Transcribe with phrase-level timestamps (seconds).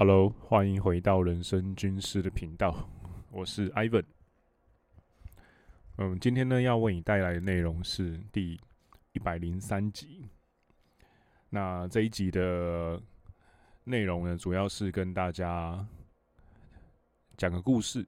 [0.00, 2.88] Hello，欢迎回到人生军师的频道，
[3.30, 4.06] 我是 Ivan。
[5.98, 8.58] 嗯，今天呢要为你带来的内容是第
[9.12, 10.26] 一百零三集。
[11.50, 12.98] 那这一集的
[13.84, 15.86] 内容呢，主要是跟大家
[17.36, 18.06] 讲个故事。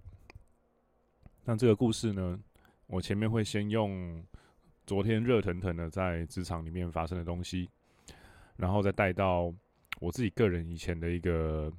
[1.44, 2.40] 那这个故事呢，
[2.86, 4.24] 我前面会先用
[4.86, 7.68] 昨天热腾腾的在职场里面发生的东西，
[8.56, 9.52] 然后再带到。
[10.02, 11.72] 我自己个人以前的一个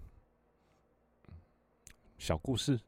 [2.18, 2.80] 小故事，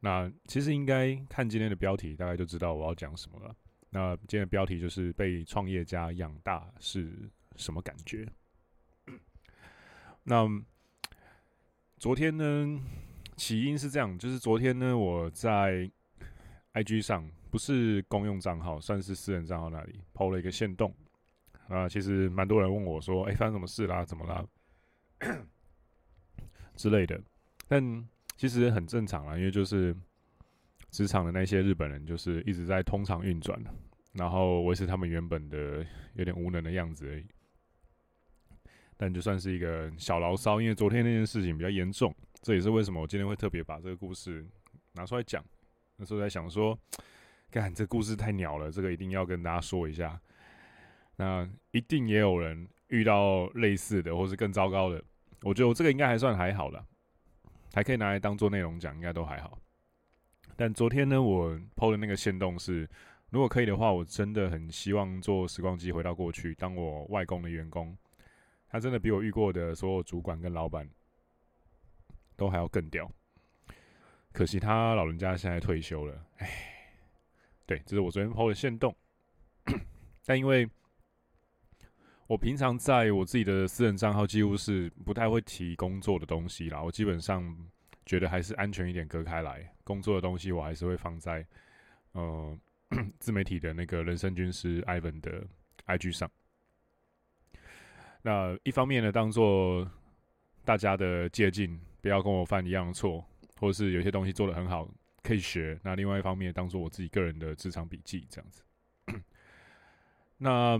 [0.00, 3.54] 那其实应该看今天的标题，大概就知道我要讲什么了。
[3.90, 8.26] 那今天的标题就是被创业家养大是什么感觉？
[10.22, 10.48] 那
[11.98, 12.80] 昨天呢，
[13.36, 15.90] 起因是这样，就是昨天呢，我在
[16.72, 20.94] IG 上，不是公用账号，算是私人账号那里，PO 了一个线动。
[21.68, 24.04] 啊，其实蛮多人问我说：“哎、发生什么事啦？
[24.04, 24.44] 怎么啦？”
[26.74, 27.20] 之类的。
[27.68, 29.94] 但其实很正常啦，因为就是
[30.90, 33.62] 职场的那些日本人，就是一直在通常运转，
[34.12, 35.84] 然后维持他们原本的
[36.14, 37.26] 有点无能的样子而已。
[38.96, 44.44] 但就算是一个小牢骚，因为昨天那件事情比较严重，这也是为什么我今天会特别把这个故事
[44.94, 45.44] 拿出来讲。
[45.96, 46.78] 那时候在想说，
[47.50, 50.18] 干，这故事太鸟了，这个一定要跟大家说一下。
[51.20, 55.02] 那一定也有人遇到类似的，或是更糟糕的。
[55.42, 56.86] 我觉得我这个应该还算还好啦，
[57.74, 59.58] 还可以拿来当做内容讲，应该都还好。
[60.54, 62.88] 但昨天呢，我抛的那个线动是，
[63.30, 67.98] 如果可以的话，我真的很希望坐时光机回到过去，当我外公的员工。
[68.68, 70.88] 他真的比我遇过的所有主管跟老板
[72.36, 73.10] 都还要更屌。
[74.32, 76.48] 可惜他老人家现在退休了，唉。
[77.66, 78.94] 对，这是我昨天抛的线动，
[80.24, 80.68] 但因为。
[82.28, 86.82] 我平常在我自己的私人账号几乎是不太会提工作的东西啦。
[86.82, 87.56] 我基本上
[88.04, 89.66] 觉得还是安全一点，隔开来。
[89.82, 91.44] 工作的东西我还是会放在
[92.12, 92.54] 呃
[93.18, 95.42] 自媒体的那个人生军师 Ivan 的
[95.86, 96.30] IG 上。
[98.20, 99.90] 那一方面呢，当做
[100.66, 103.24] 大家的借鉴，不要跟我犯一样的错，
[103.58, 104.86] 或是有些东西做得很好
[105.22, 105.80] 可以学。
[105.82, 108.62] 那另外一方面，当做我自己个人的职场笔记这样子。
[110.36, 110.78] 那。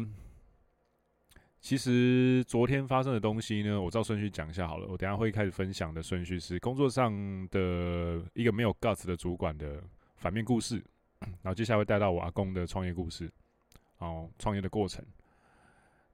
[1.68, 4.86] 其实昨天发生的东西呢，我照顺序讲一下好了。
[4.88, 7.12] 我等下会开始分享的顺序是工作上
[7.50, 9.84] 的一个没有 guts 的主管的
[10.16, 10.82] 反面故事，
[11.20, 13.30] 然后接下来会带到我阿公的创业故事，
[13.98, 15.04] 哦创业的过程，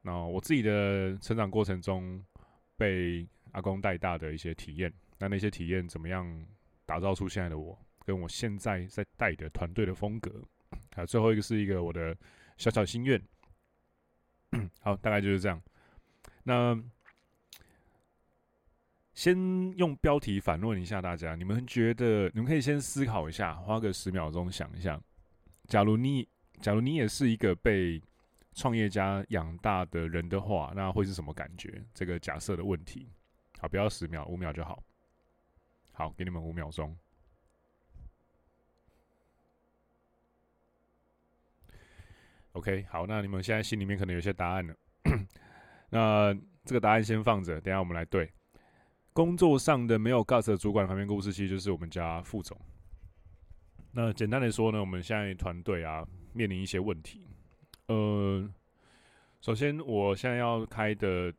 [0.03, 2.21] 然后我自己的成长过程中
[2.77, 6.29] 被阿公带大的一些体验，那那些体验怎么样
[6.85, 10.33] 打造出现在的我，跟我现在在带的团队的风格，
[10.97, 12.13] 还有最后一个是一个我的
[12.57, 13.23] 小小心愿。
[14.81, 15.61] 好，大概就是这样。
[16.43, 16.79] 那
[19.13, 19.37] 先
[19.77, 25.01] 用标题反问一下大家，你们觉得你们可以先思考一下，花个十秒钟想一下，
[25.69, 26.29] 假如你
[26.61, 28.03] 假如你也是一个被
[28.53, 31.85] 创业家养大的人的话，那会是什么感觉？
[31.95, 33.09] 这个假设的问题。
[33.61, 34.83] 好，不要十秒，五秒就好。
[35.93, 36.97] 好，给你们五秒钟。
[42.55, 44.75] OK，好，那你们现在心里面可能有些答案了。
[45.91, 46.33] 那
[46.65, 48.33] 这个答案先放着，等下我们来对。
[49.13, 52.57] 工作上的没有 guts 的主管旁边故事，其实就是我们家副总。
[53.91, 57.27] 那简单的说呢，我们现在团队啊面临一些问题。
[57.87, 58.49] 呃，
[59.41, 61.35] 首先我现在要开的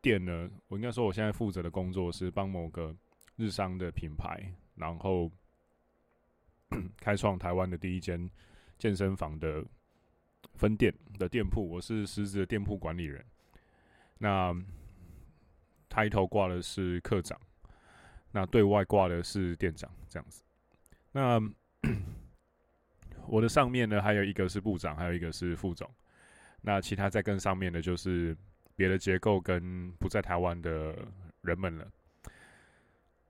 [0.00, 2.94] 店呢，我应该说我现在负责的工作是帮某个
[3.34, 4.40] 日商的品牌，
[4.76, 5.28] 然后
[6.98, 8.30] 开创台湾的第一间
[8.78, 9.64] 健身房的。
[10.54, 13.24] 分店的店铺，我是实质的店铺管理人。
[14.18, 14.54] 那
[15.88, 17.38] 抬头挂的是课长，
[18.32, 20.42] 那对外挂的是店长，这样子。
[21.12, 21.40] 那
[23.26, 25.88] 我的上面呢，还有一个是部长，还有一个是副总。
[26.60, 28.36] 那其他在更上面的，就是
[28.74, 30.96] 别的结构跟不在台湾的
[31.42, 31.86] 人们了。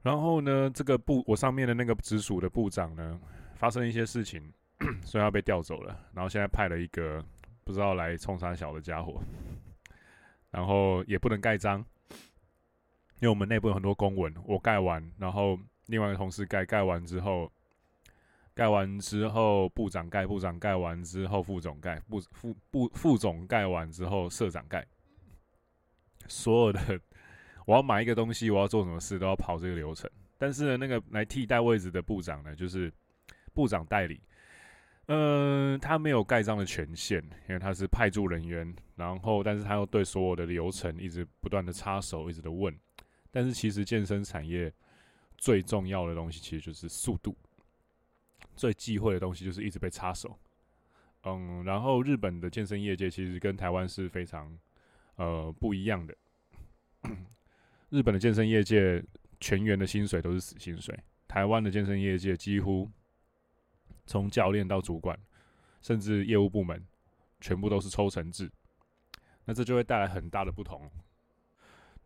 [0.03, 3.21] 然后呢，这个部我上面的那个直属的部长呢，
[3.57, 4.53] 发生一些事情。
[5.05, 7.25] 所以要被调走了，然后现在派了一个
[7.63, 9.23] 不知道来冲啥小的家伙，
[10.51, 11.79] 然后也不能盖章，
[12.11, 17.51] 因为我们内部有很多公文，我盖完，然后另外一个同事盖，盖完之后，
[18.53, 24.85] 盖完之后部长盖，部长盖完之后副总盖，部副部副总盖完之后社长盖，
[26.27, 27.01] 所有的
[27.65, 32.93] 我要买一个东西，我要做什么事都要跑这个流程，但是呢，那个来替代位置的部长呢，就是
[33.55, 34.21] 部长代理。
[35.07, 42.75] 嗯，他没有盖章的权限，因为他是派驻人员，然后但是他又对所有的流程一直不断的插手，一直的问。
[43.31, 44.73] 但是其实健身产业
[45.37, 47.37] 最重要的东西其实就是速度，
[48.57, 50.39] 最忌讳的东西就是一直被插手。
[51.25, 54.59] 嗯，然后日本的健身业界其实跟台湾是非常
[55.17, 56.17] 呃不一样的。
[57.91, 59.05] 日本的健身业界
[59.39, 60.99] 全员的薪水都是死薪水，
[61.29, 62.91] 台湾的健身业界几乎。
[64.07, 65.19] 从教练到主管，
[65.83, 66.83] 甚至业务部门，
[67.41, 68.51] 全部都是抽成制，
[69.45, 70.91] 那这就会带来很大的不同。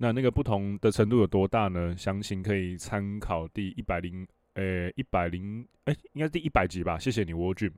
[0.01, 1.97] 那那个不同的程度有多大呢？
[1.97, 6.97] 详情可以参考第一百零，呃，一百零，哎，应该第一百集吧。
[6.99, 7.73] 谢谢你，War Gym。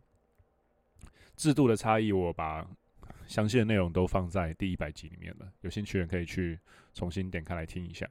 [1.34, 2.66] 制度的差异，我把
[3.26, 6.58] 详细的内容都放在第一百集里面了，有兴趣的人可以去
[6.92, 8.06] 重新点开来听一下。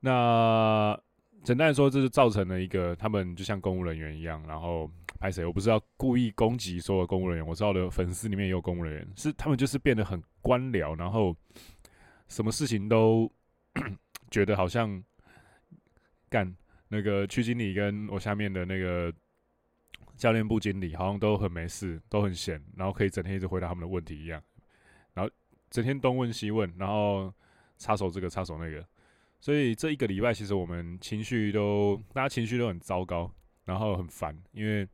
[0.00, 0.98] 那
[1.42, 4.90] 简单来说，这就造成了一个他们就像公务人员一样，然后。
[5.22, 5.46] 拍谁？
[5.46, 11.32] 我不是要故意攻击所有公务人员，我知道的粉丝里面也有公务人员，是他们就是变得很官僚，然后
[12.26, 13.30] 什么事情都
[14.32, 15.00] 觉得好像
[16.28, 16.52] 干
[16.88, 19.14] 那个区经理跟我下面的那个
[20.16, 24.42] 教练部经理好像都很没事，都很闲，然后可以整天一直回答他们的问题一样，
[25.14, 25.30] 然后
[25.70, 27.32] 整天东问西问，然后
[27.78, 28.84] 插手这个插手那个，
[29.38, 33.32] 所以这一个礼拜其实我们情绪都大家情绪都很糟糕，
[33.64, 34.88] 然后很烦，因为。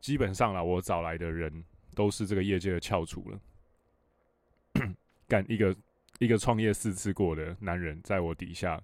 [0.00, 1.64] 基本上啦，我找来的人
[1.94, 3.40] 都是这个业界的翘楚了。
[5.26, 5.76] 干一个
[6.18, 8.80] 一个创业四次过的男人，在我底下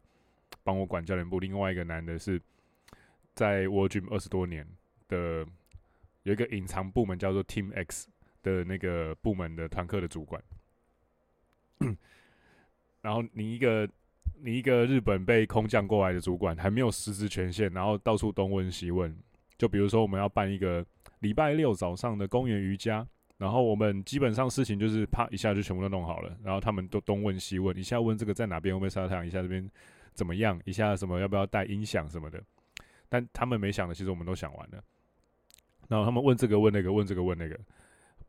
[0.63, 2.41] 帮我管教练部；另外一个男的是
[3.35, 4.67] 在 w o r Gym 二十多年
[5.09, 5.47] 的，
[6.25, 8.09] 有一个隐藏部门叫做 Team X
[8.43, 10.43] 的那个部门的团课的主管。
[13.01, 13.89] 然后你一个
[14.43, 19.17] 你一个日本被空降过来的主管，还没有实质权限，然后到处东问西问。
[19.59, 20.85] 就比如说，我们要办一个。
[21.21, 23.07] 礼拜六早上的公园瑜伽，
[23.39, 29.67] 然后我们基本上事情就是啪一下就全部都弄好了，然后他们都东问西问，一下问这个在哪边会不会晒太阳，一下这边
[30.13, 32.43] 怎么样，一下什么要不要带音响什么的，
[33.09, 34.85] 但他们没想的，其实我们都想完了。
[35.89, 37.59] 然后他们问这个问那个，问这个问那个，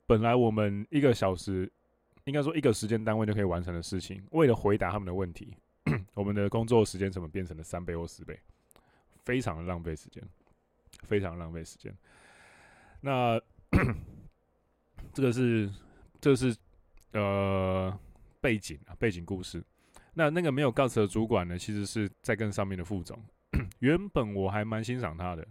[0.05, 1.69] 本来我们一个小时，
[2.23, 5.53] 应该说一个时间单位就可以完成的事情，为了回答他们的问题，
[6.15, 8.39] 我们的工作时间怎么变成了三倍或四倍，
[9.25, 10.23] 非常的浪费时间，
[11.03, 11.95] 非常浪费时间。
[13.01, 13.39] 那
[15.13, 15.71] 这个是，
[16.19, 16.55] 这是
[17.11, 17.97] 呃
[18.41, 19.63] 背景啊，背景故事。
[20.13, 23.23] 那那个没有告辞的主管呢，其实是在跟上面的副总。
[23.79, 25.47] 原本我还蛮欣赏他的，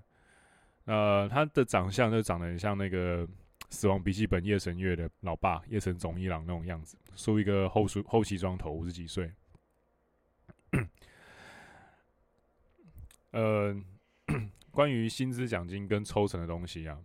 [0.85, 3.27] 呃，他的长相就长得很像那个
[3.71, 9.33] 《死亡笔记本》夜神月的老爸夜神总一郎那种样子，梳一个后梳后西装头，五十几岁。
[13.33, 13.75] 呃，
[14.75, 16.99] 关于薪资奖金跟抽成的东西啊。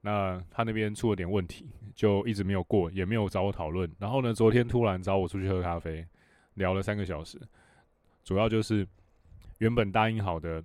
[0.00, 3.90] 那他那边出了点问题，就一直没有过，也没有找我讨论。
[3.98, 6.06] 然后呢，昨天突然找我出去喝咖啡，
[6.54, 7.40] 聊了三个小时。
[8.22, 8.86] 主要就是
[9.58, 10.62] 原本答应好的，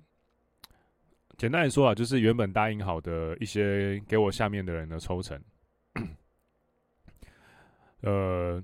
[1.38, 5.42] 简单来说啊，就是原本答应好的一些给我下面的人的抽成，
[8.02, 8.62] 呃，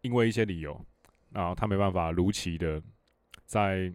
[0.00, 0.84] 因为一些理由，
[1.30, 2.82] 然后他没办法如期的
[3.44, 3.92] 在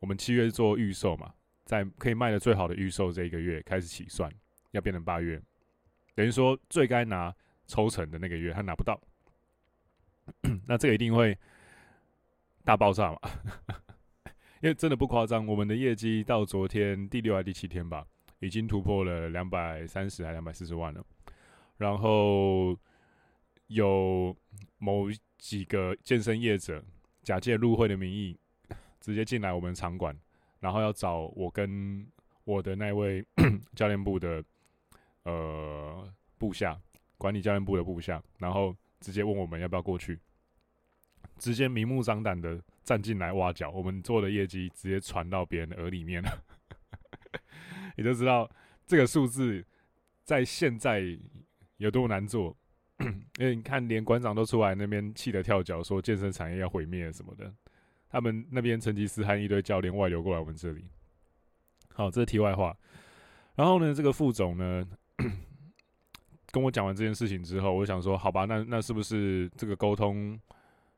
[0.00, 1.34] 我们七月做预售嘛。
[1.64, 4.32] 在可以卖的最好的预售这一个月开始起算，
[4.70, 5.38] 要变成八月，
[6.14, 7.30] 等于说最该拿
[7.66, 8.98] 抽成的那个月他拿不到，
[10.66, 11.36] 那这个一定会
[12.64, 13.18] 大爆炸嘛？
[14.62, 18.06] 因为真的不夸张，我们的业绩到昨天第六还第七天吧，
[18.38, 21.04] 已经突破了两百三十还两百四十万了。
[21.76, 22.74] 然后
[23.66, 24.34] 有
[24.78, 26.82] 某几个健身业者
[27.22, 28.40] 假借入会的名义，
[29.08, 30.14] 直接进来我们场馆。
[30.60, 32.04] 然后要找我跟
[32.42, 33.24] 我的那位
[33.76, 34.42] 教练部的
[35.22, 36.76] 呃部下，
[37.16, 40.18] 管理教练部的部下，然后直接问我们要不要过去，
[41.38, 46.44] 直接明目张胆的站进来挖角，我们做的业绩直接传到别人耳里面了，
[47.96, 48.50] 你就知道
[48.84, 49.64] 这个数字
[50.24, 51.04] 在现在
[51.76, 52.56] 有多难做，
[53.38, 57.54] 因为你看连馆长都出来那边气得跳脚，说健身产业要毁灭什么的。
[58.10, 60.84] 他们那边成吉思汗一堆教练外流过来我们这里，
[61.94, 62.76] 好，这是题外话。
[63.54, 64.86] 然后呢，这个副总呢，
[66.50, 70.38] 跟我讲完这件事情之后，我想说，好吧，那那是不是这个沟通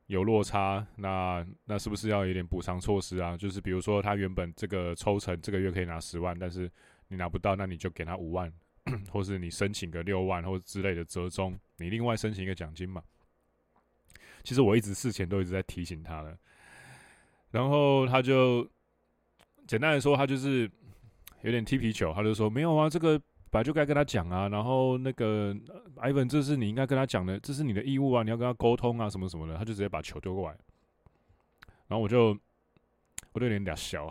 [0.05, 0.85] 有落差？
[0.95, 3.35] 那那是不是要有点补偿措施啊？
[3.35, 6.71] 就是比如说，他原本这个抽成这个月可以拿十万，但是
[7.07, 8.53] 你拿不到，那你就给他五万，
[9.11, 13.01] 或是你申请个六万或之类的折中，你另外申请一个奖金嘛。
[14.43, 16.37] 其实我一直事前都一直在提醒他的。
[17.51, 18.67] 然后他就
[19.67, 20.69] 简单来说，他就是
[21.41, 23.17] 有点踢皮球，他就说没有啊，这个
[23.49, 24.47] 本来就该跟他讲啊。
[24.49, 25.53] 然后那个
[25.97, 29.57] Ivan，这是你应该跟他讲的，这是你的义务啊，你要跟他沟通啊，什么什么的。
[29.57, 30.57] 他就直接把球丢过来，
[31.87, 32.37] 然后我就
[33.33, 34.09] 我就有点俩笑，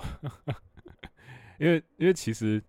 [1.58, 2.62] 因为因为其实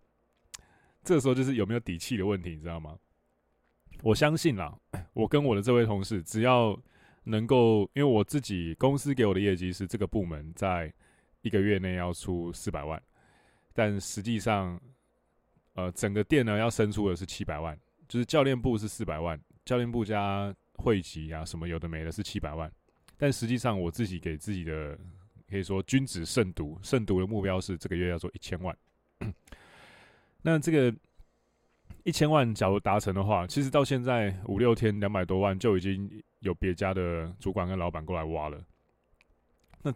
[1.03, 2.97] 这个时候就是有没有底气的问题，你知道吗？
[4.03, 4.75] 我相信啦，
[5.13, 6.77] 我跟我的这位同事，只要
[7.23, 10.91] 能够，因为我自己公司给我的业绩是这个部门在
[11.41, 13.01] 一个月内要出四百万，
[13.73, 14.79] 但实际上，
[15.73, 22.71] 呃，整个店呢要生出的是七百万，就是教练部是四百万，教练部加会籍啊什么有的没的是七百万，
[23.17, 24.97] 但实际上我自己给自己的
[25.49, 28.75] 可以说君子慎独，慎独的目标是这个月要做一千万，
[30.41, 30.95] 那这个。
[32.03, 36.09] 一千万，假如达成的话，其实到现在五六天两百多万就已经
[36.41, 38.63] 有别家的主管跟老板过来挖了。
[39.81, 39.91] 那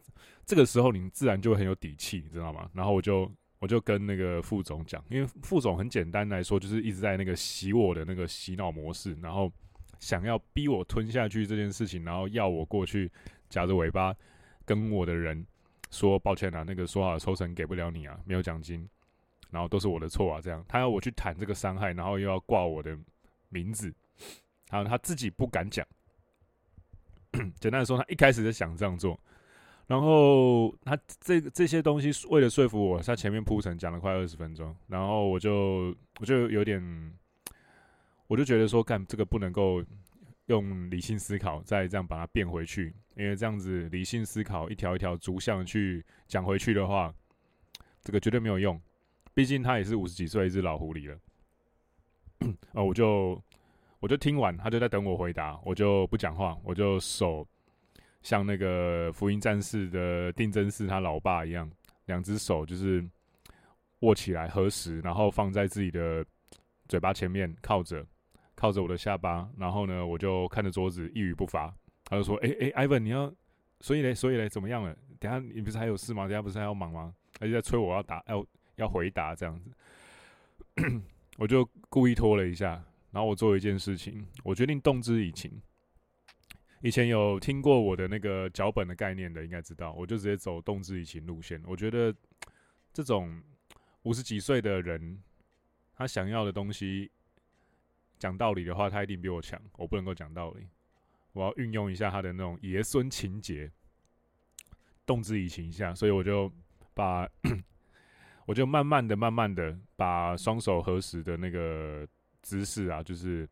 [0.45, 2.67] 这个时候你自然就会很有底气，你知道吗？
[2.73, 9.51] 然后我就我就跟那个副总讲，因为副总很简单来说，就是一直在那个洗我的那个洗脑模式，然后
[9.99, 13.11] 想要逼我吞下去这件事情，然后要我过去
[13.49, 14.15] 夹着尾巴
[14.65, 15.45] 跟我的人
[15.91, 18.87] 说抱歉啊，那个说好的抽成给不了你啊，没有奖金。
[19.51, 22.97] 然后都是我的错啊，这样他要我去谈这个伤害，然后又要挂我的
[23.47, 23.93] 名字，
[24.69, 25.85] 然后他自己不敢讲。
[27.59, 29.19] 简单的说，他一开始就想这样做，
[29.87, 36.81] 然后他这这些东西为了说服我，他前面铺陈讲了快二十分钟，然后我就我就有点，
[38.27, 39.83] 我就觉得说，干这个不能够
[40.47, 47.13] 用理性思考再这样把它变回去，因为这样子理性思考一条一条逐项去讲回去的话，
[48.01, 48.79] 这个绝对没有用。
[49.33, 51.19] 毕竟他也是五十几岁一只老狐狸了，
[52.71, 53.37] 啊， 我就
[54.05, 57.43] 我就听完，他就在等我回答，我就不讲话，我就手
[58.21, 61.67] 像那个福音战士的定真寺他老爸一样，
[62.05, 63.03] 两只手就是
[64.01, 66.23] 握起来合十，然后放在自己的
[66.87, 68.05] 嘴巴前面靠着
[68.53, 73.33] 靠着我的下巴，然后呢，我就看着桌子一语不发，他就说：“哎、欸、哎，Ivan，你要
[73.79, 74.95] 所以嘞，所以嘞，怎么样了？
[75.19, 76.27] 等下你不是还有事吗？
[76.27, 77.11] 等下不是还要忙吗？
[77.39, 78.45] 他就在催我要答要。”
[78.75, 79.71] 要回答这样子，
[81.39, 82.83] 我就故意拖了一下，
[83.15, 85.61] 然后我做一件事情，我决定动之以情。
[86.81, 91.63] 以前有听过我的那个脚本的概念的，应该知道，我就直接走动之以情路线。
[91.65, 92.13] 我觉得
[92.91, 93.41] 这种
[94.03, 95.23] 五十几岁的人，
[95.95, 97.09] 他想要的东西，
[98.19, 99.57] 讲道理的话，他一定比我强。
[99.77, 100.67] 我不能够讲道理，
[101.31, 103.71] 我要运用一下他的那种爷孙情结，
[105.05, 106.51] 动之以情一下，所以我就
[106.93, 107.25] 把。
[108.45, 112.07] 我就慢慢的、慢慢的把双手合十的那个
[112.45, 113.49] 姿势啊，就是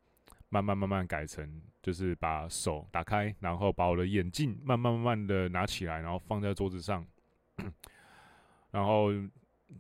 [0.49, 1.49] 慢慢、慢慢改成，
[1.81, 7.03] 就是把手打开，然后把我的眼镜慢慢、慢慢的拿起来，然后放在桌子上，
[8.69, 9.09] 然后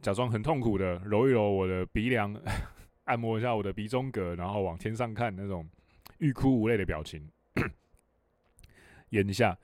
[0.01, 2.33] 假装很痛苦的揉一揉我的鼻梁，
[3.05, 5.69] 按摩一下我的鼻中隔，然后往天上看那种
[6.17, 7.29] 欲哭无泪的表情，
[9.11, 9.55] 演一下，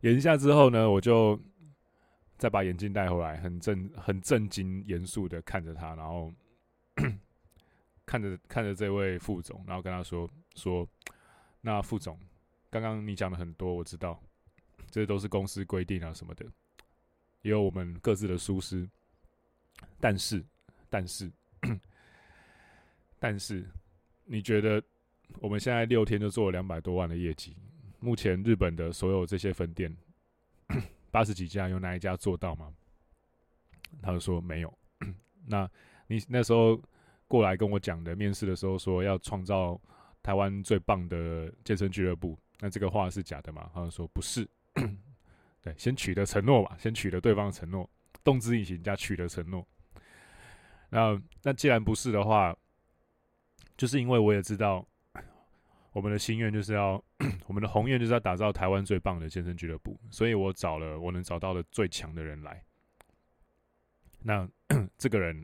[0.00, 1.38] 演一下之后呢，我就。
[2.38, 6.30] 再把眼镜带回来，很正、很正经、严肃的看着他，然后
[8.06, 10.88] 看着看着这位副总，然后跟他说：“说，
[11.60, 12.18] 那副总，
[12.70, 14.18] 刚刚你讲的很多，我知道，
[14.90, 16.46] 这都是公司规定啊什么的，
[17.42, 18.88] 也有我们各自的疏失。
[20.00, 20.42] 但是，
[20.88, 21.30] 但是，
[23.18, 23.68] 但是，
[24.24, 24.82] 你觉得
[25.40, 27.56] 我们现在六天就做了两百多万的业绩？
[27.98, 29.94] 目前日本的所有这些分店。”
[31.10, 32.70] 八十几家有哪一家做到吗？
[34.02, 34.78] 他就说没有。
[35.46, 35.70] 那
[36.08, 36.78] 你那时候
[37.28, 39.80] 过来跟我讲的，面试的时候说要创造
[40.22, 43.70] 台湾最棒的健身俱乐部，那这个话是假的吗？
[43.74, 44.48] 他说不是。
[45.62, 47.88] 对，先取得承诺吧，先取得对方的承诺，
[48.22, 49.66] 动之以情加取得承诺。
[50.90, 52.56] 那那既然不是的话，
[53.76, 54.86] 就是因为我也知道。
[55.92, 57.02] 我们的心愿就是要，
[57.46, 62.62] 我们的宏愿就是要打造台湾最棒的健身俱乐部，所以我找了我能找到的最强的人来。
[64.20, 64.46] 那
[64.98, 65.42] 这个人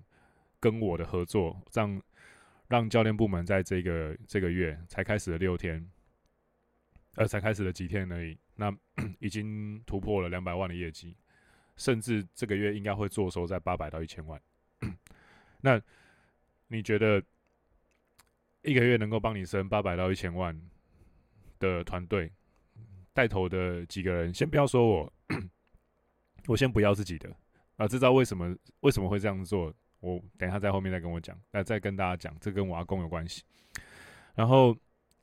[0.63, 2.01] 跟我的合作，让
[2.69, 5.85] 让教练部门在这个这个月才开始了六天，
[7.17, 8.73] 呃，才开始了几天而已，那
[9.19, 11.17] 已经突破了两百万的业绩，
[11.77, 14.41] 甚至这个月应该会做收在八百到一千万。
[15.61, 15.83] 那
[16.69, 17.21] 你觉得？
[18.65, 20.57] 一个月能够帮你升八百到一千万
[21.59, 22.31] 的团队，
[23.13, 25.13] 带头的几个人，先不要说我，
[26.47, 27.29] 我先不要自己的
[27.75, 29.75] 啊，知道为什么为什么会这样做？
[30.03, 33.45] 我等一下在后面再跟我讲，那再跟大家讲，这跟我阿公有关系。
[34.35, 34.77] 然后，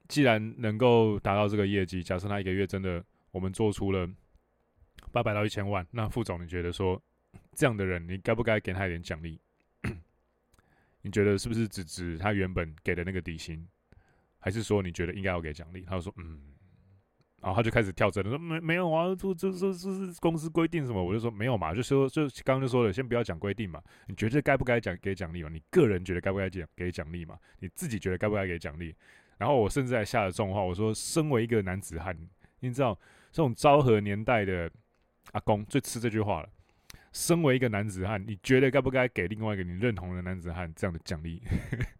[0.07, 4.09] 既然能够达到这个业绩，假设他一个月真的我们做出了
[5.11, 7.01] 八百到一千万，那副总你觉得说
[7.51, 9.37] 这样的人，你该不该给他一点奖励？
[11.03, 13.67] 你觉得是不是只值他原本给的那个底薪，
[14.39, 15.81] 还是说你觉得应该要给奖励？
[15.81, 16.39] 他就说嗯，
[17.41, 21.03] 然后他就开始跳针了，说没没有啊，这这这这是公司规定什么？
[21.03, 25.49] 我就说没有嘛，就说就刚刚就说了，先不要讲规定嘛，你觉得该不该奖给奖励嘛？
[25.49, 27.37] 你个人觉得该不该奖给奖励嘛？
[27.59, 28.93] 你自己觉得该不该给奖励？
[29.37, 32.15] 然后我甚至还下了重话，我说身为一个男子汉，
[32.59, 32.93] 你知道
[33.31, 34.69] 这种昭和年代的
[35.31, 36.49] 阿公最吃这句话了。
[37.11, 41.41] 身为一个男子汉，你觉得该不该给另外一个你认同的男子汉这样的奖励？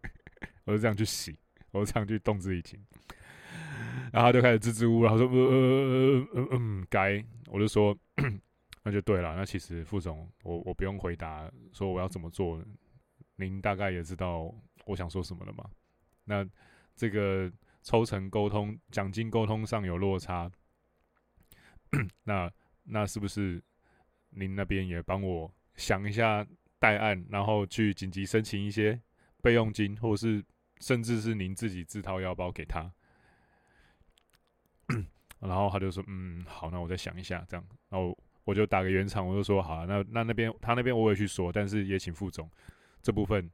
[0.65, 1.35] 我就这样去洗，
[1.71, 2.79] 我就这样去动之以情，
[4.11, 7.97] 然后他就开始支支吾吾，然后说呃呃呃呃嗯该，我就说
[8.83, 9.35] 那就对了。
[9.35, 12.63] 那其实副总，我我不用回答说我要怎么做，
[13.35, 14.53] 您大概也知道
[14.85, 15.63] 我想说什么了嘛？
[16.25, 16.47] 那
[16.95, 17.51] 这个
[17.81, 20.51] 抽成沟通、奖金沟通上有落差，
[22.23, 22.51] 那
[22.83, 23.61] 那是不是？
[24.31, 26.45] 您那边也帮我想一下
[26.77, 29.01] 代案，然后去紧急申请一些
[29.41, 30.45] 备用金，或者是
[30.81, 32.93] 甚至是您自己自掏腰包给他。
[35.39, 42.49] 然后他就说：“嗯，好，那我再想一下，这样。”然后我就打个圆场，我就说：“好，那那那边他那边我也去说，但是也请副总
[43.01, 43.49] 这部分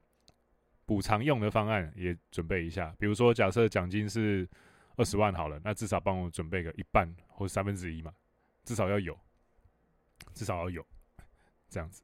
[0.84, 2.94] 补偿用的方案也准备一下。
[2.98, 4.48] 比如说，假设奖金是
[4.96, 8.12] 二十万好了，那至少帮我准备个一半或三分之一嘛，
[8.64, 9.16] 至少要有。”
[10.32, 10.84] 至少要有
[11.68, 12.02] 这样子。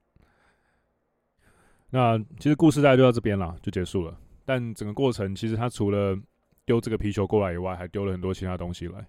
[1.90, 4.18] 那其实故事大概就到这边了，就结束了。
[4.44, 6.16] 但整个过程其实他除了
[6.64, 9.06] 丢这个皮球过来以外，还丢了很多其他东西来。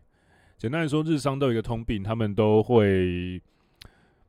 [0.64, 3.38] 简单来说，日商都有一个通病，他们都会，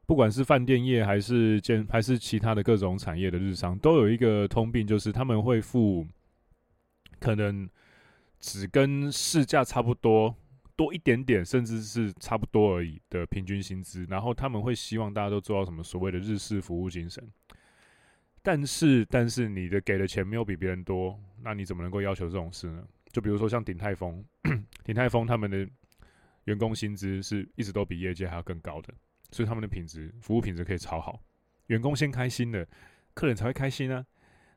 [0.05, 6.05] 不管是饭店业还是建还是其他的各种产业的日商，都有一个通病，就是他们会付
[7.21, 7.71] 可能
[8.41, 10.35] 只跟市价差不多。
[10.75, 17.25] 多一点点，甚至是差不多而已的平均薪资，然后他们会希望大家都做到什么所谓的日式服务精神。
[18.43, 22.83] 但是，但是你的给的钱没有比别人多，那你怎么能够要求这种事呢？
[23.13, 24.25] 就比如说像鼎泰丰，
[24.83, 25.65] 鼎泰丰他们的
[26.45, 28.93] 员工薪资是一直都比业界还要更高的，
[29.31, 31.23] 所以他们的品质服务品质可以超好，
[31.67, 32.67] 员工先开心了，
[33.15, 34.05] 客人才会开心啊。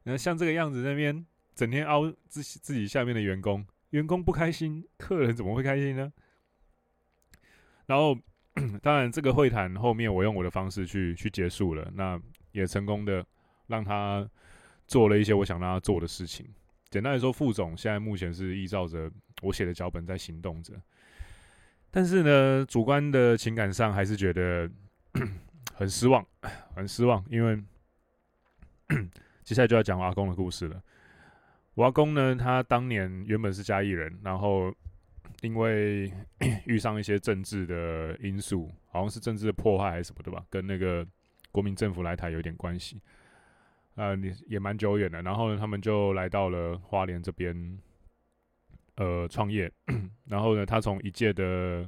[0.04, 3.66] 那像这个样子，那边整天凹自自己下面的员工。
[3.92, 6.12] 员工不开心，客人怎么会开心呢？
[7.86, 8.18] 然后，
[8.84, 13.26] 当然，这个会谈后面我用我的方式去去结束了，那也成功的
[13.68, 14.30] 让他
[14.88, 16.46] 做了一些我想让他做的事情。
[16.90, 19.10] 简单来说，副总现在目前是依照着
[19.42, 20.74] 我写的脚本在行动着，
[21.98, 24.70] 但是呢，主观的情感上还是觉得
[25.74, 26.24] 很失望，
[26.76, 27.60] 很失望，因为
[29.44, 30.80] 接下来就要讲我阿公的故事了。
[31.74, 34.72] 我阿公呢，他当年原本是嘉义人，然后
[35.42, 36.14] 因为
[36.68, 41.04] 遇上一些政治的因素，好像是政治的迫害还是什么的吧，跟那个
[41.52, 43.02] 国民政府来台有点关系，
[43.96, 45.24] 呃，也也蛮久远的。
[45.24, 47.80] 然后呢，他们就来到了花莲这边，
[48.98, 49.72] 呃，创业。
[50.26, 51.88] 然后呢，他从一届的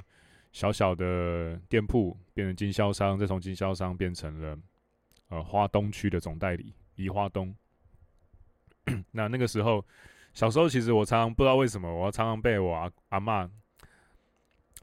[0.52, 4.58] 小小的店铺变成经销商，再从经销商变成了
[5.28, 7.54] 呃花东区的总代理，宜花东。
[9.12, 9.84] 那那个时候，
[10.32, 13.48] 小时候其实我常常不知道为什么，我常常被我阿阿嬷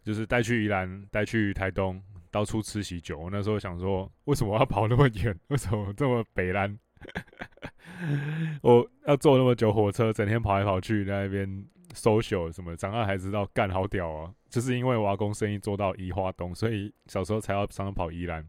[0.04, 3.18] 就是带去宜兰，带去台东，到处吃喜酒。
[3.18, 5.38] 我那时候想说，为什么要跑那么远？
[5.50, 6.78] 为什么这么北烂？
[8.62, 11.66] 我要坐那么久火车，整天跑来跑去，在那边
[11.98, 12.76] social 什么？
[12.76, 14.34] 长大还知道，干好屌啊！
[14.50, 18.48] 就是因为我阿公生意做到宜花东，所以小时候才要常常跑宜兰，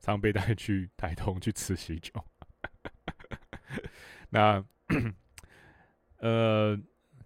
[0.00, 2.12] 常被带去台东去吃喜酒。
[4.30, 4.64] 那。
[6.18, 6.78] 呃，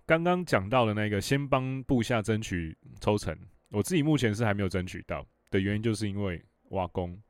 [0.07, 3.37] 刚刚讲到的那个，先帮部下争取抽成，
[3.71, 7.21] 我自己目前是还没有争取到的原因，就是因为瓦工，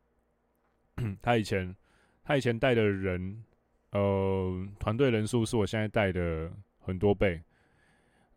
[1.23, 1.75] 他以前
[2.23, 3.43] 他以前带的人，
[3.93, 7.41] 呃，团队人数是我现在带的很多倍，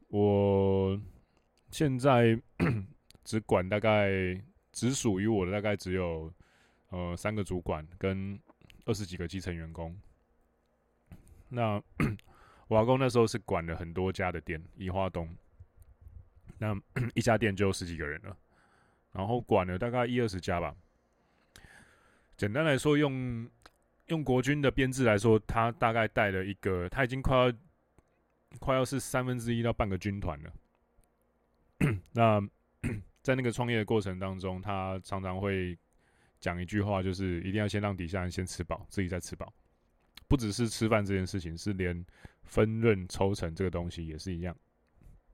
[0.08, 1.00] 我
[1.70, 2.40] 现在
[3.24, 4.10] 只管大概
[4.72, 6.34] 只属于我的大概只有
[6.90, 8.40] 呃三个主管跟
[8.86, 9.96] 二十几个基层员工。
[11.50, 11.82] 那
[12.68, 15.30] 我阿公那时候是管了很多家的店，宜花东，
[16.58, 16.76] 那
[17.16, 18.38] 一家店就有十几个人了，
[19.12, 20.76] 然后管了大概一二十家吧。
[22.36, 23.50] 简单来说，用
[24.08, 27.52] 用国军的编制来说，他大概带了一个，他已经快要
[28.60, 30.54] 快要是三分之一到半个军团了。
[32.14, 32.42] 那
[33.22, 35.78] 在那个创业的过程当中，他常常会
[36.40, 39.54] 讲一句话，就是一定要先让底下人先吃饱，自己再吃饱。
[40.28, 42.06] 不只是吃饭这件事情，是连
[42.44, 44.56] 分润抽成这个东西也是一样。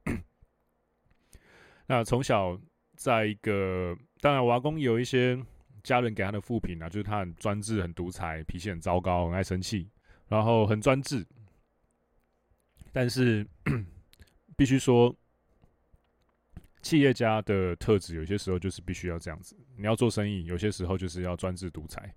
[1.87, 2.59] 那从小
[2.95, 5.37] 在一个，当然我阿公有一些
[5.83, 9.89] 家人给他的负评啊，就是他很专制、很独裁、脾气很糟糕、很爱生气，
[10.27, 11.25] 然后很专制，
[12.93, 13.45] 但是
[14.55, 15.13] 必须说，
[16.81, 19.57] 企业家的特质有些时候就是必须要这样子。
[19.75, 22.13] 你要做生意，有些时候就是要专制独裁，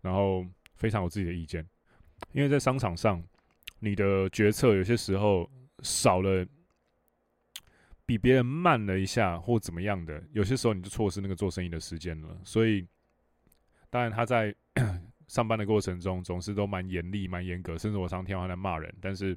[0.00, 1.66] 然后非常有自己的意见。
[2.32, 3.22] 因为在商场上，
[3.80, 5.50] 你的决策有些时候
[5.82, 6.46] 少了，
[8.06, 12.40] 比别人慢了一下或怎么样的，有些时候你就错失那个做生意的时间了。
[12.44, 12.86] 所以，
[13.90, 14.54] 当然他在
[15.26, 18.94] 上班的过程中总是都蛮严厉、蛮严格，甚至我常听到他在骂人。
[19.00, 19.36] 但是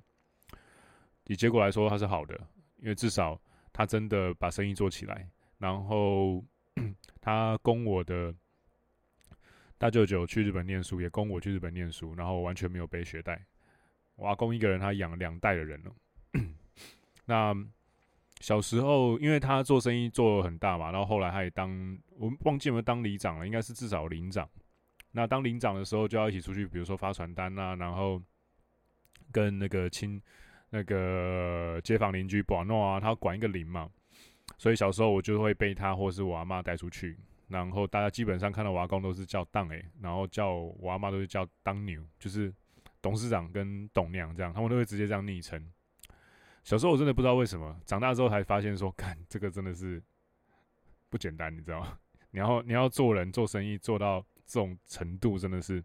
[1.29, 2.35] 以结果来说，他是好的，
[2.77, 3.39] 因为至少
[3.71, 6.43] 他真的把生意做起来，然后
[7.21, 8.35] 他供我的。
[9.81, 13.41] 大舅舅去日本念书，也供我去日本念书，然后完全没有背学贷。
[14.17, 15.95] 我阿公一个人，他养两代的人了。
[17.23, 17.55] 那
[18.41, 24.49] 小时候，因为他做生意做很大嘛，然后后来他也当，我忘记有没有当里长了，应该是至少领长。
[25.11, 28.21] 那当领长的时候，就要一起出去，比如说发传单啊，然后
[29.31, 30.21] 跟那个亲
[30.69, 33.89] 那个街坊邻居玩闹啊，他要管一个邻嘛，
[34.57, 37.17] 所以小时候我就会被他或是我阿妈带出去。
[37.47, 42.53] 然后大家基本上看到我阿公都是叫当诶，然后叫我阿妈都是叫当牛，就是
[43.01, 45.59] 董事长跟董娘这样，他们都会直接这样昵称。
[46.63, 49.99] 小时候我真的不知道为什么，长大之后才发现说，看这个真的是
[51.09, 51.97] 不简单，你知道吗？
[52.29, 55.83] 你要你要做人做生意做到这种程度，真的是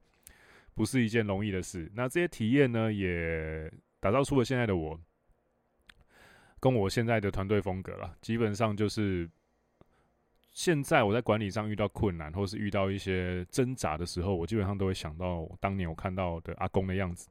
[0.74, 1.90] 不是一件容易的事。
[1.94, 3.72] 那这些体验呢，也
[4.04, 5.00] 打造出了现在的我，
[6.60, 9.26] 跟我现在的团队风格了，基本上就是。
[10.52, 17.28] 现在我在管理上遇到困难，或是遇到一些挣扎的时候，我基本上都会想到当年我看到的阿公的样子，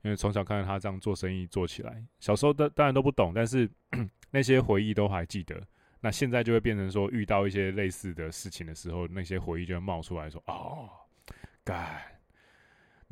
[0.00, 3.68] 因为从小看到他这样做生意做起来，小时候的当然都不懂，但是
[4.32, 5.60] 那些回忆都还记得。
[6.00, 10.88] 那现在就会变成说，遇到一些类似的事情的时候，那些回忆就会冒出来说：“哦，
[11.62, 12.11] 该，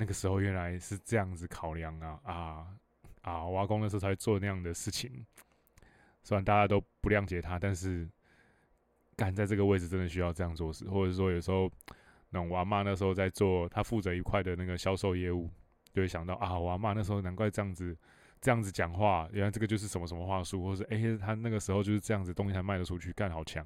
[0.01, 2.67] 那个时候原来是这样子考量啊啊
[3.21, 3.45] 啊！
[3.45, 5.25] 我阿公那时候才做那样的事情，
[6.23, 8.09] 虽然大家都不谅解他，但是。”
[9.17, 11.71] 干在这个位置真的需要这样做事，或者说有时候，
[12.31, 15.47] 那我阿妈那时候在做，她负责一块的那个销售业务，
[15.93, 17.95] 就会想到啊，我阿妈那时候难怪这样子，
[18.41, 23.63] 这样子讲话，原来这个就是什么什么话术，或是哎、欸，他那个时候就是这样子，东西才卖得出去，干好强。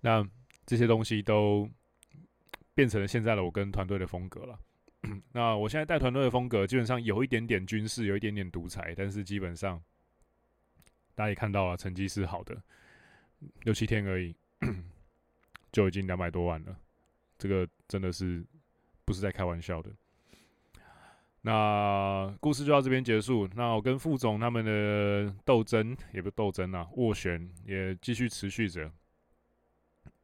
[0.00, 0.28] 那
[0.66, 1.70] 这些东西都
[2.80, 4.58] 变成了现在的我跟团队的风格了。
[5.32, 9.78] 那我现在带团队的风格，基本上有一点点军事，有一点点独裁，但是基本上
[11.14, 12.58] 大家也看到了，成绩是好的。
[13.64, 14.34] 六七天而已，
[15.70, 16.74] 就已经两百多万了，
[17.36, 18.42] 这个真的是
[19.04, 19.90] 不是在开玩笑的。
[21.42, 23.46] 那故事就到这边结束。
[23.54, 28.90] 那我跟副总他们的斗争，也不斗争啊，斡旋也继续持续着。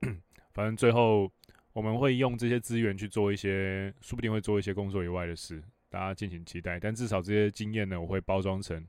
[0.54, 1.30] 反正最后
[1.76, 6.80] 我们会用这些资源去做一些，说不定会做一些工作以外的事，大家敬请期待。
[6.80, 8.82] 但至少这些经验呢，我会包装成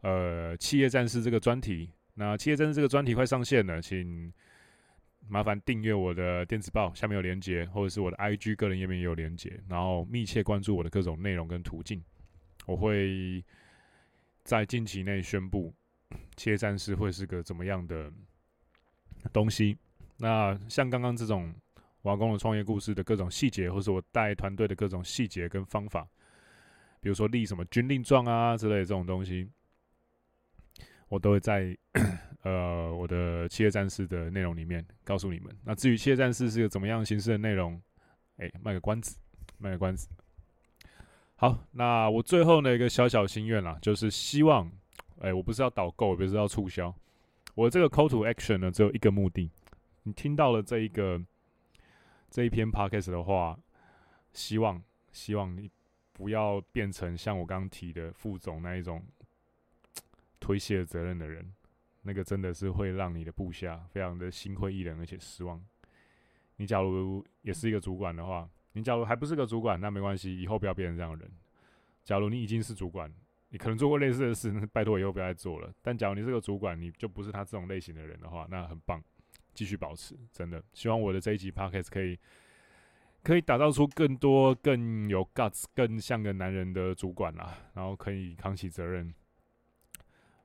[0.00, 1.92] 呃企业战士这个专题。
[2.14, 4.32] 那企业战士这个专题快上线了，请
[5.28, 12.02] 麻烦订阅我的电子报，下面有连接，或者是我的 IG 个人页面也有连接，然后密切关注我的各种内容跟途径。
[12.66, 13.44] 我会
[14.42, 15.72] 在近期内宣布
[16.34, 18.12] 企业战士会是个怎么样的
[19.32, 19.78] 东西。
[20.16, 21.54] 那像刚刚这种
[22.02, 26.06] 瓦工的创业故事的各种细节，或是我带团队的各种细节跟方法，
[27.00, 29.48] 比如说立什么军令状啊之类的这种东西。
[31.08, 31.74] 我都会在
[32.44, 35.56] 呃我的企业战士的内容里面告诉你们。
[35.64, 37.80] 那至于企业战士是个怎么样形式的内容，
[38.36, 39.18] 哎，卖个关子，
[39.56, 40.06] 卖个关子。
[41.36, 44.70] 好，那我最后的一个小小心愿啦，就是希望，
[45.20, 46.94] 哎，我不是要导购，我不是要促销，
[47.54, 49.50] 我这个 call to action 呢只有一个目的。
[50.02, 51.18] 你听到了这一个
[52.30, 53.58] 这一篇 podcast 的话，
[54.32, 55.70] 希望希望你
[56.12, 59.02] 不要变成像我刚刚提的副总那一种。
[60.40, 61.52] 推卸责任的人，
[62.02, 65.60] 那个真的是会让你的部下非常的心灰意冷，而且失望。
[66.56, 71.30] 你假如也是一个主管的话，你假如还不是个主管，那没关系，以后不要变成这样的人。
[72.04, 73.12] 假如你已经是主管，
[73.48, 75.74] 你可能做过类似的事，那拜托以后不要再做了。
[75.82, 79.02] 但假如你是个主管，你就不是他这种类型的人的话，那很棒，
[79.58, 80.16] 继续保持。
[80.30, 82.16] 真的，希望我的这一集 podcast 可以
[83.24, 89.12] 可以打造出更多更有 guts、更像个男人的主管啦，然后可以扛起责任。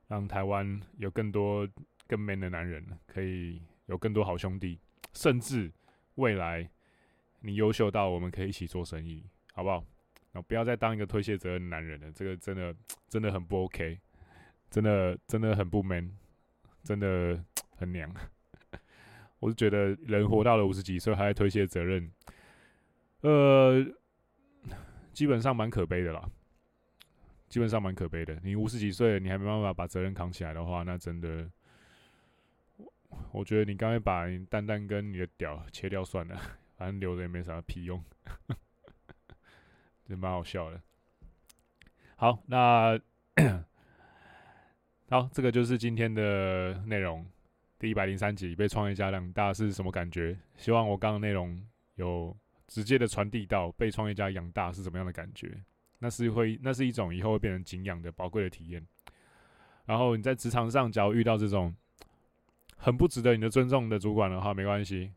[0.08, 1.66] 让台湾有更多
[2.08, 4.80] 更 man 的男人，可以有更多好兄弟，
[5.12, 5.72] 甚至
[6.16, 6.68] 未来
[7.40, 9.76] 你优秀到我们可以一起做生意，好不好？
[10.32, 12.74] 然后不要再当一个推卸责任的男人了，这个真的
[13.08, 14.00] 真的很不 OK，
[14.68, 16.10] 真的真的很不 man，
[16.82, 17.42] 真的
[17.76, 18.12] 很娘。
[19.44, 22.10] 我是觉得人活到了五十几岁还在推卸责任，
[23.20, 23.84] 呃，
[25.12, 26.26] 基本上蛮可悲的啦。
[27.50, 28.40] 基本上蛮可悲的。
[28.42, 31.46] 你五十几岁，你还没办法把责任扛起来的话，那真的，
[33.32, 36.40] 我觉得你干脆把你蛋蛋跟你的屌切掉算了，
[36.78, 38.02] 反正留着也没啥屁用，
[40.08, 40.80] 也蛮好笑的。
[42.16, 42.98] 好，那
[45.10, 47.26] 好，这个就是今天的内容。
[47.84, 50.34] 第一百零三集被创业家养大是什么感觉？
[50.56, 51.62] 希望我刚刚内容
[51.96, 52.34] 有
[52.66, 55.62] 直接的传递到被创业家养大是什么样的感觉。
[55.98, 58.82] 那是会，那是一种以后会变成景仰的宝贵的体验。
[59.84, 61.76] 然后你在职场上，假如遇到这种
[62.78, 65.12] 很不值得你的尊重的主管的话，没关系，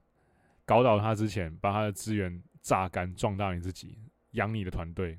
[0.66, 3.98] 搞倒他之前，把他的资源榨干，壮大你自己，
[4.32, 5.18] 养你的团队，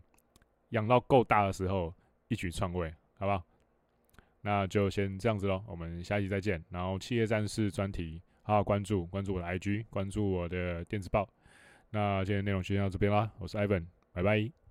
[0.68, 1.94] 养到够大的时候，
[2.28, 3.42] 一举创位，好不好？
[4.42, 6.62] 那就先这样子喽，我们下期再见。
[6.70, 11.28] 然后企业战士专题，好好关注，关注我的 IG，关注我的电子报。
[11.90, 14.67] 那今天内容就先到这边啦，我是 Ivan，拜拜。